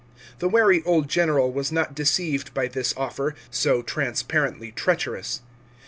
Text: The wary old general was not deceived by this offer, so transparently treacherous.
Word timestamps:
The 0.39 0.49
wary 0.49 0.81
old 0.83 1.07
general 1.09 1.51
was 1.53 1.71
not 1.71 1.93
deceived 1.93 2.55
by 2.55 2.67
this 2.67 2.91
offer, 2.97 3.35
so 3.51 3.83
transparently 3.83 4.71
treacherous. 4.71 5.41